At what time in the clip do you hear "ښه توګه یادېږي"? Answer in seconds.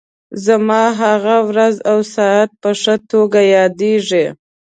2.81-4.25